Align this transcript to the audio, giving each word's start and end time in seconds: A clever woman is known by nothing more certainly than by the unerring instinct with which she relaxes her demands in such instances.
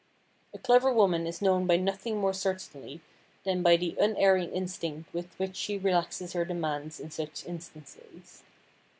A 0.51 0.57
clever 0.57 0.91
woman 0.91 1.27
is 1.27 1.43
known 1.43 1.67
by 1.67 1.77
nothing 1.77 2.17
more 2.17 2.33
certainly 2.33 3.01
than 3.43 3.61
by 3.61 3.77
the 3.77 3.95
unerring 3.99 4.51
instinct 4.51 5.13
with 5.13 5.37
which 5.37 5.55
she 5.55 5.77
relaxes 5.77 6.33
her 6.33 6.43
demands 6.43 6.99
in 6.99 7.11
such 7.11 7.45
instances. 7.45 8.41